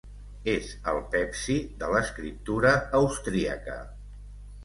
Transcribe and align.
És 0.51 0.69
el 0.93 1.01
Pepsi 1.15 1.57
de 1.83 1.91
l'escriptura 1.91 2.71
austríaca. 3.01 3.77